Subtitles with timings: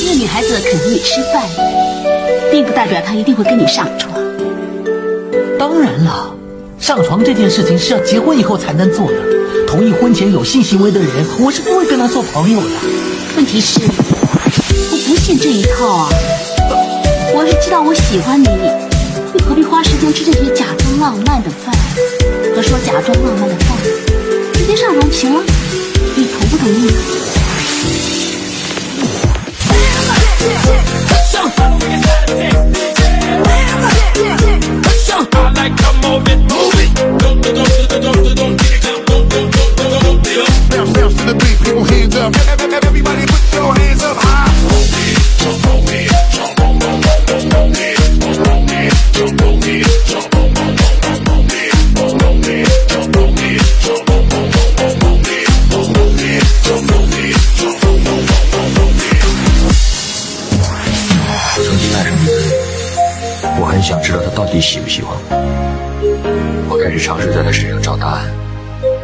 [0.00, 1.46] 一个女孩子肯跟你吃饭，
[2.50, 4.12] 并不代表她一定会跟你上床。
[5.58, 6.34] 当然了，
[6.78, 9.14] 上床这件事情是要结婚以后才能做的。
[9.66, 11.08] 同意婚前有性行为的人，
[11.40, 12.66] 我是不会跟他做朋友的。
[13.36, 16.08] 问题是，我不信这一套啊！
[17.34, 18.46] 我是知道我喜欢你，
[19.34, 21.74] 又何必花时间吃这些假装浪漫的饭？
[22.54, 23.76] 和说假装浪漫的话，
[24.52, 25.42] 直接上床行吗？
[26.16, 26.90] 你同不同意？
[35.62, 37.11] like, come move it, move it.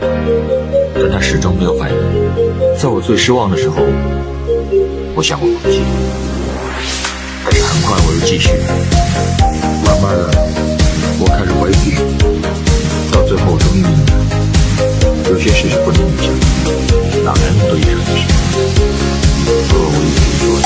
[0.01, 1.97] 但他始终没有反应。
[2.81, 3.77] 在我最失望的时候，
[5.15, 5.83] 我想过放弃，
[7.45, 8.49] 但是很快我又继续。
[9.85, 10.31] 慢慢的，
[11.19, 11.97] 我开始怀疑自己，
[13.11, 14.11] 到最后我终于明白，
[15.31, 16.31] 有些事是不能勉强，
[17.25, 18.29] 哪来那么多艺术精神？
[19.67, 20.63] 所以我唯一可以做的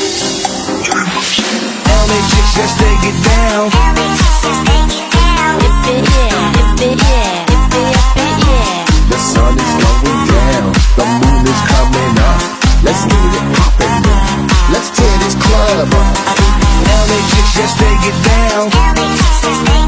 [0.83, 1.33] 就是放弃。
[1.89, 3.71] LA chicks just take it down.
[6.77, 6.91] The
[12.85, 14.03] Let's get it poppin'
[14.73, 16.17] Let's tear this club up.
[17.07, 19.82] LA chicks just take it down.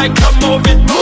[0.00, 0.99] like come over it, move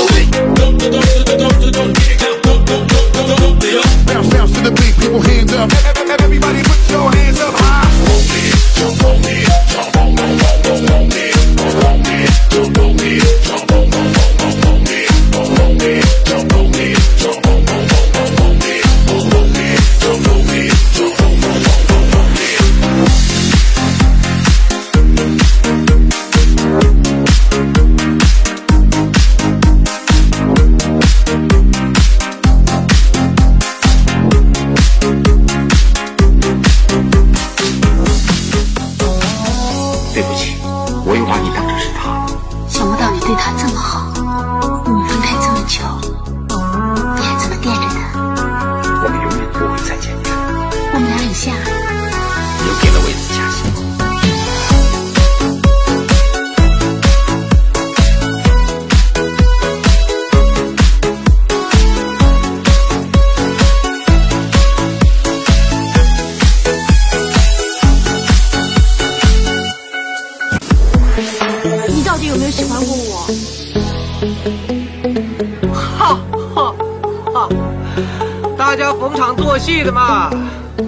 [79.59, 80.31] 戏的嘛，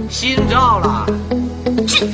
[0.09, 1.07] 心照了。
[1.87, 2.07] 去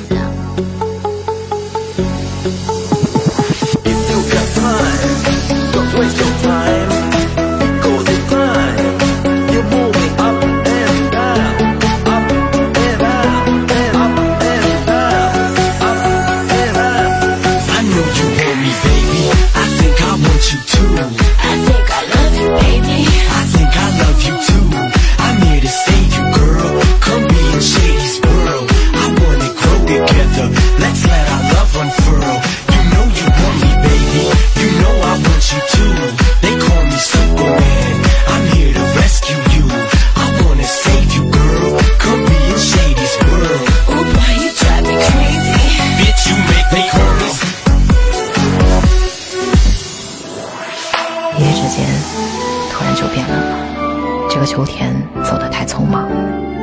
[51.38, 51.86] 一夜之间，
[52.70, 54.28] 突然就变冷了。
[54.28, 54.94] 这个秋天
[55.24, 56.08] 走得太匆忙，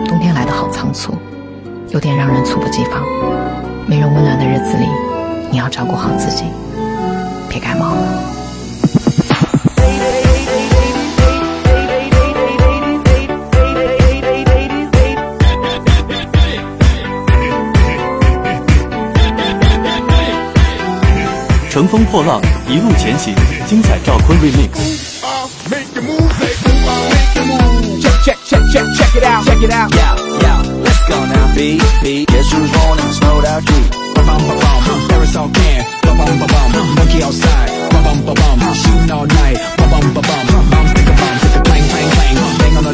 [0.08, 1.18] 冬天来得好仓促，
[1.90, 3.04] 有点让人猝不及防。
[3.88, 4.88] 没人温暖的日子里，
[5.52, 6.46] 你要照顾好自己，
[7.50, 8.24] 别感冒了。
[21.70, 23.34] 乘风破浪，一路前行，
[23.66, 24.70] 精彩赵坤 remix。
[28.24, 29.92] Check, check, check, check it out, check it out.
[29.92, 30.62] Yeah, yeah,
[31.10, 32.26] gonna be, be.
[32.26, 33.82] Guess who's rolling, snow out you?
[34.16, 35.82] Ba-bum-ba-bum, Paris can.
[36.04, 37.70] Ba-bum-ba-bum, monkey outside.
[37.92, 39.58] Ba-bum-ba-bum, shooting all night.
[39.78, 42.93] Ba-bum-ba-bum, bombs stick a bomb stick a clang clang clang, bang on the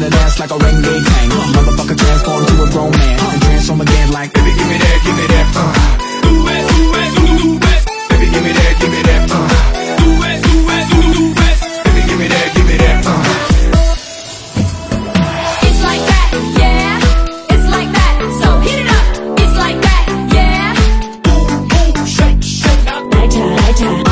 [23.80, 24.09] Yeah.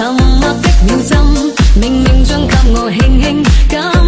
[0.00, 1.34] thầm mắt cách mình dâm
[1.80, 3.99] mình mình dâng khắp ngồi hình hình cao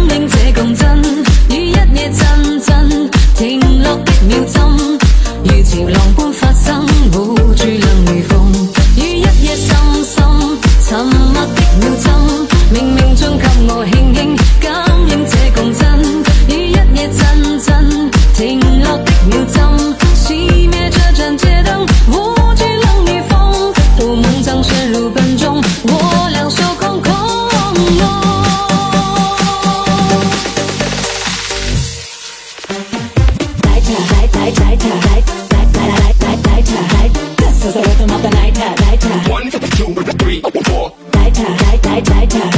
[40.43, 42.39] 来他来来来他。
[42.39, 42.52] 来他